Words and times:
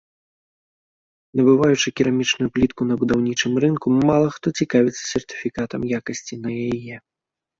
Набываючы 1.39 1.87
керамічную 1.99 2.47
плітку 2.55 2.81
на 2.91 2.95
будаўнічым 3.03 3.53
рынку, 3.65 3.87
мала 4.09 4.27
хто 4.35 4.47
цікавіцца 4.65 5.01
сертыфікатам 5.13 5.81
якасці 5.99 6.35
на 6.47 6.51
яе. 6.67 6.95